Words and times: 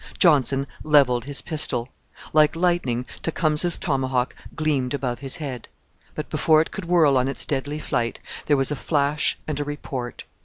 Johnson 0.17 0.65
levelled 0.83 1.25
his 1.25 1.43
pistol. 1.43 1.87
Like 2.33 2.55
lightning 2.55 3.05
Tecumseh's 3.21 3.77
tomahawk 3.77 4.33
gleamed 4.55 4.95
above 4.95 5.19
his 5.19 5.35
head. 5.35 5.67
But 6.15 6.27
before 6.27 6.59
it 6.59 6.71
could 6.71 6.85
whirl 6.85 7.19
on 7.19 7.27
its 7.27 7.45
deadly 7.45 7.77
flight, 7.77 8.19
there 8.47 8.57
was 8.57 8.71
a 8.71 8.75
flash 8.75 9.37
and 9.47 9.59
a 9.59 9.63
report. 9.63 10.23